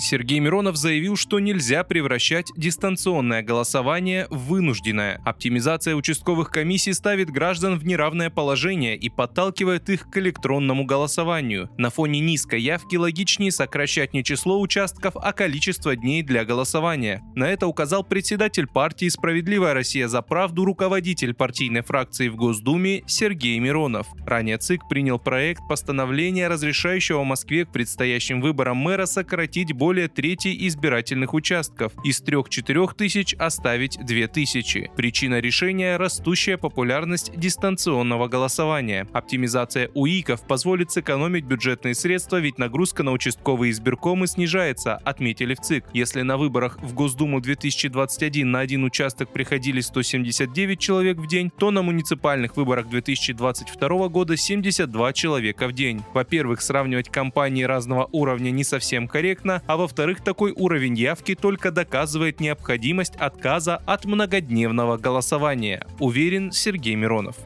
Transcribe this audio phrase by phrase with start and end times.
[0.00, 5.20] Сергей Миронов заявил, что нельзя превращать дистанционное голосование в вынужденное.
[5.24, 11.70] Оптимизация участковых комиссий ставит граждан в неравное положение и подталкивает их к электронному голосованию.
[11.78, 17.22] На фоне низкой явки логичнее сокращать не число участков, а количество дней для голосования.
[17.34, 23.58] На это указал председатель партии «Справедливая Россия за правду» руководитель партийной фракции в Госдуме Сергей
[23.58, 24.06] Миронов.
[24.26, 30.68] Ранее ЦИК принял проект постановления, разрешающего Москве к предстоящим выборам мэра сократить более более трети
[30.68, 31.92] избирательных участков.
[32.04, 34.88] Из 3-4 тысяч оставить 2 тысячи.
[34.94, 39.08] Причина решения– растущая популярность дистанционного голосования.
[39.12, 45.86] Оптимизация УИКов позволит сэкономить бюджетные средства, ведь нагрузка на участковые избиркомы снижается, отметили в ЦИК.
[45.92, 51.72] Если на выборах в Госдуму 2021 на один участок приходили 179 человек в день, то
[51.72, 56.00] на муниципальных выборах 2022 года 72 человека в день.
[56.14, 62.40] Во-первых, сравнивать кампании разного уровня не совсем корректно, а во-вторых, такой уровень явки только доказывает
[62.40, 67.36] необходимость отказа от многодневного голосования, уверен Сергей Миронов.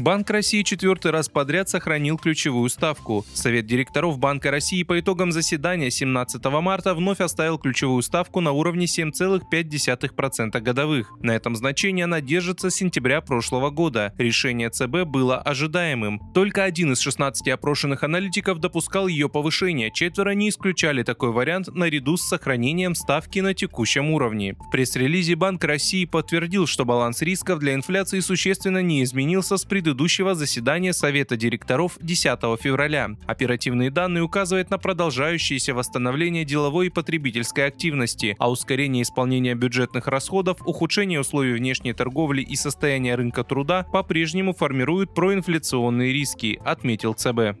[0.00, 3.26] Банк России четвертый раз подряд сохранил ключевую ставку.
[3.34, 8.86] Совет директоров Банка России по итогам заседания 17 марта вновь оставил ключевую ставку на уровне
[8.86, 11.12] 7,5% годовых.
[11.20, 14.14] На этом значении она держится с сентября прошлого года.
[14.16, 16.18] Решение ЦБ было ожидаемым.
[16.32, 22.16] Только один из 16 опрошенных аналитиков допускал ее повышение, четверо не исключали такой вариант наряду
[22.16, 24.54] с сохранением ставки на текущем уровне.
[24.54, 29.89] В пресс-релизе Банк России подтвердил, что баланс рисков для инфляции существенно не изменился с предыдущего
[29.90, 33.16] предыдущего заседания Совета директоров 10 февраля.
[33.26, 40.58] Оперативные данные указывают на продолжающееся восстановление деловой и потребительской активности, а ускорение исполнения бюджетных расходов,
[40.64, 47.58] ухудшение условий внешней торговли и состояние рынка труда по-прежнему формируют проинфляционные риски, отметил ЦБ.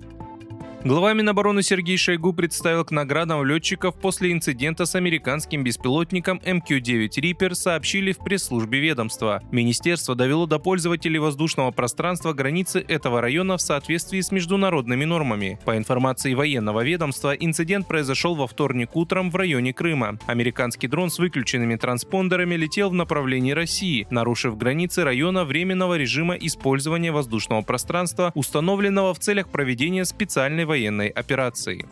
[0.82, 7.54] Глава Минобороны Сергей Шойгу представил к наградам летчиков после инцидента с американским беспилотником МК-9 Reaper,
[7.54, 9.42] сообщили в пресс-службе ведомства.
[9.50, 15.58] Министерство довело до пользователей воздушного пространства границы этого района в соответствии с международными нормами.
[15.66, 20.18] По информации военного ведомства, инцидент произошел во вторник утром в районе Крыма.
[20.26, 27.12] Американский дрон с выключенными транспондерами летел в направлении России, нарушив границы района временного режима использования
[27.12, 31.84] воздушного пространства, установленного в целях проведения специальной военной операции.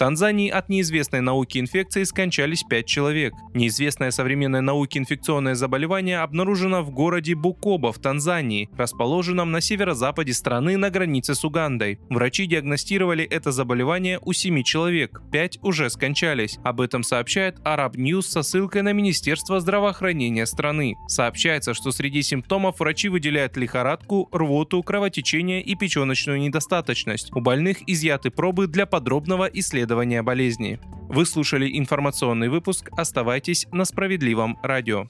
[0.00, 3.34] Танзании от неизвестной науки инфекции скончались 5 человек.
[3.52, 10.78] Неизвестное современной науке инфекционное заболевание обнаружено в городе Букоба в Танзании, расположенном на северо-западе страны
[10.78, 11.98] на границе с Угандой.
[12.08, 16.58] Врачи диагностировали это заболевание у 7 человек, 5 уже скончались.
[16.64, 20.94] Об этом сообщает Arab News со ссылкой на Министерство здравоохранения страны.
[21.08, 27.30] Сообщается, что среди симптомов врачи выделяют лихорадку, рвоту, кровотечение и печеночную недостаточность.
[27.34, 30.78] У больных изъяты пробы для подробного исследования исследования болезни.
[31.08, 32.90] Вы слушали информационный выпуск.
[32.92, 35.06] Оставайтесь на справедливом радио.